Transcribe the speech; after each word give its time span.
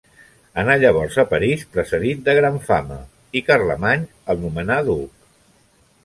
Anà 0.59 0.75
llavors 0.83 1.17
a 1.23 1.25
París 1.33 1.65
precedit 1.75 2.23
de 2.29 2.33
gran 2.39 2.57
fama 2.69 2.97
i 3.41 3.43
Carlemany 3.49 4.07
el 4.35 4.41
nomenà 4.47 4.79
duc. 4.89 5.13